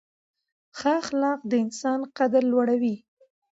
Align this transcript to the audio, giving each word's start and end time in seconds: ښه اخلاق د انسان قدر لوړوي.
ښه 0.77 0.91
اخلاق 1.01 1.39
د 1.51 1.53
انسان 1.63 1.99
قدر 2.17 2.43
لوړوي. 2.51 2.95